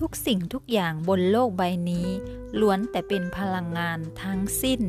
[0.00, 2.08] ทุกสิ่งทุกอย่างบนโลกใบนี้
[2.60, 4.80] ล้วนแต่เป็นพลังงานทั้งสิ้น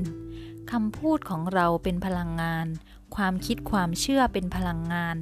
[0.72, 2.68] คำพูดของเราเป็นพลังงาน
[3.16, 5.18] ความคิดความเชื่อเป็นพลังงาน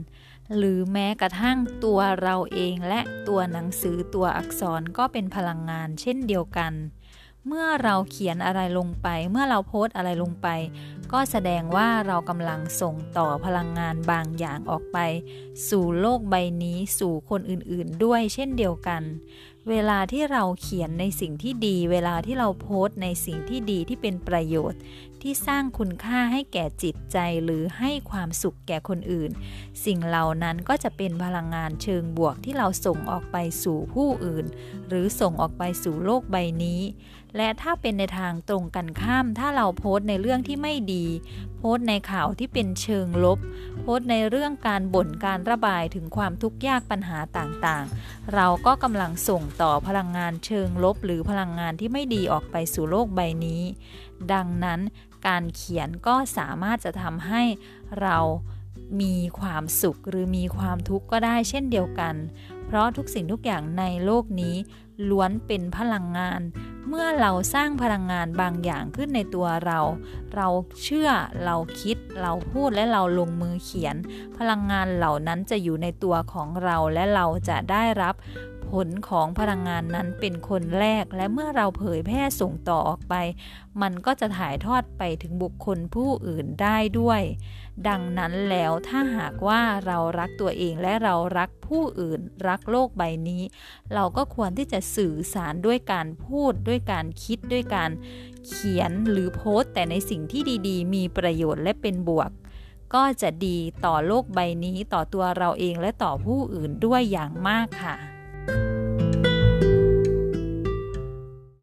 [0.58, 6.74] หรือแม้กระทั่งตัวเราเองและตัวหนังสือตัวอักษรก็เป็นพลังงานเช่นเดียวกัน
[7.48, 10.48] เมื่อเราเขียนอะไรลงไป เมื่อเราโพสอะไรลงไป
[11.14, 14.98] ก็แสดงว่าเรากำลังส่งต่อพลังงานบางอย่างออกไป
[15.70, 19.04] สู่โลกใบนี้สู่คนอื่นๆด้วยเช่นเดียวกัน
[19.70, 24.80] เวลาที่เราเขียนในสิ่งที่ดี เวลาที่เราโพสต์ในสิ่งที่ดีที่เป็นประโยชน์
[25.22, 29.32] ที่สร้างคุณค่าให้แก่จิตใจหรือให้ความสุขแก่คนอื่น
[29.86, 34.46] สิ่งเหล่านั้นก็จะเป็นพลังงานเชิงบวกที่เราส่งออกไปสู่ผู้อื่น
[34.88, 36.82] หรือส่งออกไปสู่โลกใบนี้
[37.38, 41.12] และถ้าเป็นในทางตรงกันข้าม ถ้าเราโพสต์ในเรื่องที่ไม่ดีดี
[41.58, 43.40] โพสต์ในข่าวที่เป็นเชิงลบ
[43.82, 53.64] โพสต์ในเรื่องการบ่นการระบายถึงความทุกข์ยากปัญหาต่างๆ เราก็กำลังส่งต่อพลังงานเชิงลบ หรือพลังงานที่ไม่ดีออกไปสู่โลกใบนี้
[54.34, 54.80] ดังนั้น
[55.28, 57.44] การเขียนก็สามารถจะทำให้
[58.02, 58.18] เรา
[59.02, 62.16] มีความสุขหรือมีความทุกข์ก็ได้เช่นเดียวกัน
[62.66, 64.56] เพราะทุกสิ่งทุกอย่างในโลกนี้
[65.10, 66.42] ล้วนเป็นพลังงาน
[66.88, 69.80] เมื่อเราสร้างพลังงานบางอย่างขึ้นในตัวเรา
[70.36, 70.48] เรา
[70.84, 71.10] เชื่อ
[71.46, 73.96] เราคิด เราพูดและเราลงมือเขียน
[74.38, 78.16] พลังงานเหล่านั้นจะอยู่ในตัวของเราและเราจะได้รับ
[78.74, 83.16] ผลของพลังงานนั้นเป็นคนแรก และเมื่อเราเผยแพร่ส่งต่อออกไป
[83.82, 87.22] มันก็จะถ่ายทอดไปถึงบุคคลผู้อื่นได้ด้วย
[87.88, 93.44] ดังนั้นแล้วถ้าหากว่าเรารักตัวเองและเรารักผู้อื่น รักโลกใบนี้
[93.94, 97.92] เราก็ควรที่จะสื่อสารด้วยการพูดด้วยการคิดด้วยการ
[98.48, 102.32] เขียนหรือโพสต์ แต่ในสิ่งที่ดีๆ มีประโยชน์และเป็นบวก
[102.94, 107.96] ก็จะดีต่อโลกใบนี้ต่อตัวเราเองและต่อผู้อื่นด้วยอย่างมากค่ะ